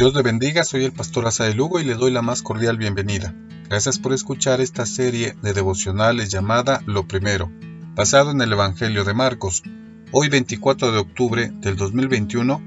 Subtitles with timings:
[0.00, 2.78] Dios le bendiga, soy el pastor Asa de Lugo y le doy la más cordial
[2.78, 3.34] bienvenida.
[3.68, 7.52] Gracias por escuchar esta serie de devocionales llamada Lo Primero,
[7.94, 9.62] basado en el Evangelio de Marcos.
[10.10, 12.62] Hoy 24 de octubre del 2021,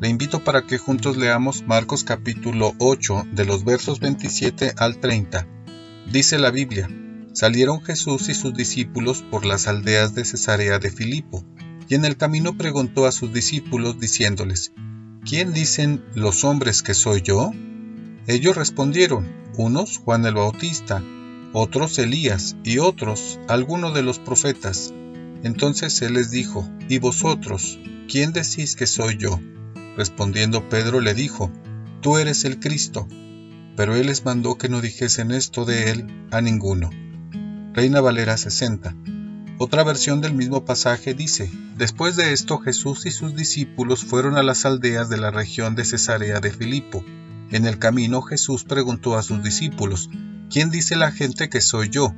[0.00, 5.44] le invito para que juntos leamos Marcos capítulo 8 de los versos 27 al 30.
[6.12, 6.88] Dice la Biblia,
[7.32, 11.44] salieron Jesús y sus discípulos por las aldeas de Cesarea de Filipo,
[11.88, 14.72] y en el camino preguntó a sus discípulos diciéndoles,
[15.26, 17.52] ¿quién dicen los hombres que soy yo?
[18.26, 19.26] Ellos respondieron,
[19.56, 21.02] unos Juan el Bautista,
[21.52, 24.94] otros Elías y otros alguno de los profetas.
[25.42, 29.40] Entonces él les dijo, ¿y vosotros, quién decís que soy yo?
[29.96, 31.50] Respondiendo Pedro le dijo,
[32.00, 33.08] Tú eres el Cristo.
[33.76, 36.90] Pero él les mandó que no dijesen esto de él a ninguno.
[37.72, 38.94] Reina Valera 60.
[39.58, 44.42] Otra versión del mismo pasaje dice, Después de esto Jesús y sus discípulos fueron a
[44.42, 47.02] las aldeas de la región de Cesarea de Filipo.
[47.50, 50.10] En el camino Jesús preguntó a sus discípulos,
[50.50, 52.14] ¿quién dice la gente que soy yo?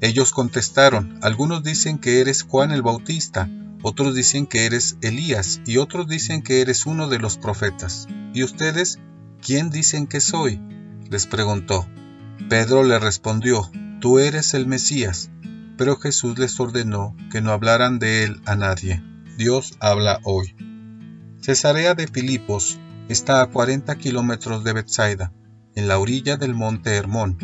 [0.00, 3.48] Ellos contestaron, algunos dicen que eres Juan el Bautista,
[3.82, 8.08] otros dicen que eres Elías y otros dicen que eres uno de los profetas.
[8.34, 8.98] ¿Y ustedes,
[9.40, 10.60] quién dicen que soy?
[11.08, 11.86] les preguntó.
[12.48, 15.30] Pedro le respondió, Tú eres el Mesías
[15.80, 19.02] pero Jesús les ordenó que no hablaran de él a nadie.
[19.38, 20.54] Dios habla hoy.
[21.40, 22.78] Cesarea de Filipos
[23.08, 25.32] está a 40 kilómetros de Bethsaida,
[25.74, 27.38] en la orilla del monte Hermón.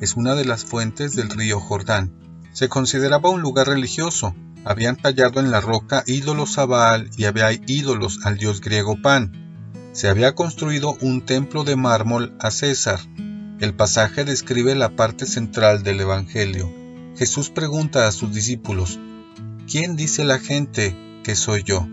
[0.00, 2.12] Es una de las fuentes del río Jordán.
[2.52, 4.34] Se consideraba un lugar religioso.
[4.64, 9.70] Habían tallado en la roca ídolos a Baal y había ídolos al dios griego Pan.
[9.92, 12.98] Se había construido un templo de mármol a César.
[13.60, 16.85] El pasaje describe la parte central del Evangelio
[17.16, 19.00] Jesús pregunta a sus discípulos,
[19.66, 21.88] ¿quién dice la gente que soy yo?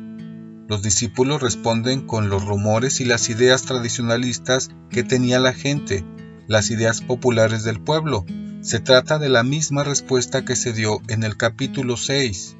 [0.68, 6.04] Los discípulos responden con los rumores y las ideas tradicionalistas que tenía la gente,
[6.48, 8.26] las ideas populares del pueblo.
[8.62, 12.58] Se trata de la misma respuesta que se dio en el capítulo 6.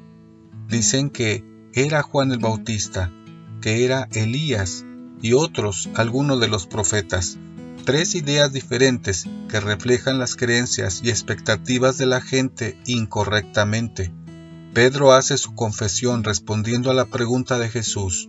[0.68, 1.44] Dicen que
[1.74, 3.12] era Juan el Bautista,
[3.60, 4.86] que era Elías
[5.20, 7.38] y otros, algunos de los profetas
[7.84, 14.12] tres ideas diferentes que reflejan las creencias y expectativas de la gente incorrectamente.
[14.72, 18.28] Pedro hace su confesión respondiendo a la pregunta de Jesús,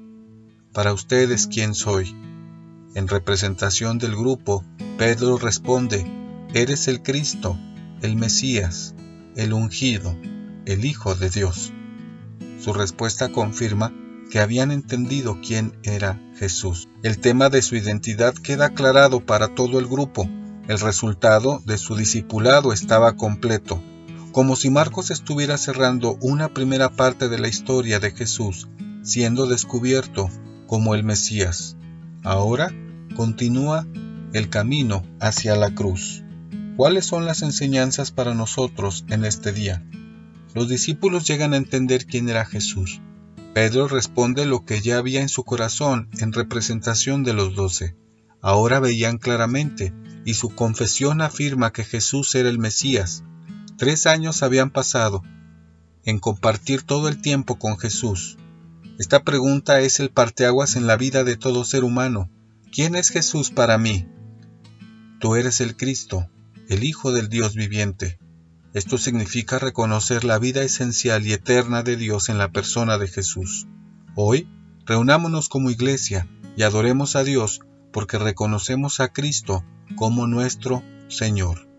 [0.74, 2.16] ¿Para ustedes quién soy?
[2.96, 4.64] En representación del grupo,
[4.98, 6.06] Pedro responde,
[6.54, 7.58] Eres el Cristo,
[8.02, 8.94] el Mesías,
[9.36, 10.16] el ungido,
[10.66, 11.72] el Hijo de Dios.
[12.60, 13.94] Su respuesta confirma
[14.30, 16.88] que habían entendido quién era Jesús.
[17.04, 20.30] El tema de su identidad queda aclarado para todo el grupo.
[20.68, 23.82] El resultado de su discipulado estaba completo,
[24.32, 28.68] como si Marcos estuviera cerrando una primera parte de la historia de Jesús,
[29.04, 30.30] siendo descubierto
[30.68, 31.78] como el Mesías.
[32.24, 32.74] Ahora
[33.16, 33.88] continúa
[34.34, 36.24] el camino hacia la cruz.
[36.76, 39.86] ¿Cuáles son las enseñanzas para nosotros en este día?
[40.54, 43.02] Los discípulos llegan a entender quién era Jesús.
[43.56, 47.96] Pedro responde lo que ya había en su corazón en representación de los doce.
[48.42, 49.94] Ahora veían claramente,
[50.26, 53.24] y su confesión afirma que Jesús era el Mesías.
[53.78, 55.24] Tres años habían pasado
[56.04, 58.38] en compartir todo el tiempo con Jesús.
[59.00, 62.30] Esta pregunta es el parteaguas en la vida de todo ser humano.
[62.74, 64.06] ¿Quién es Jesús para mí?
[65.22, 66.30] Tú eres el Cristo,
[66.68, 68.20] el Hijo del Dios viviente.
[68.76, 73.68] Esto significa reconocer la vida esencial y eterna de Dios en la persona de Jesús.
[74.16, 74.50] Hoy,
[74.86, 76.28] reunámonos como iglesia
[76.58, 77.62] y adoremos a Dios
[77.94, 79.64] porque reconocemos a Cristo
[79.96, 81.70] como nuestro Señor.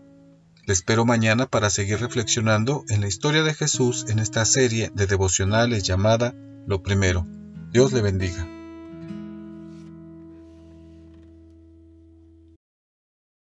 [0.65, 5.05] Le espero mañana para seguir reflexionando en la historia de Jesús en esta serie de
[5.05, 6.33] devocionales llamada
[6.65, 7.27] Lo Primero.
[7.71, 8.56] Dios le bendiga.